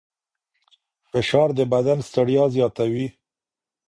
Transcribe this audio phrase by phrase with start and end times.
[1.09, 3.07] فشار د بدن ستړیا زیاتوي.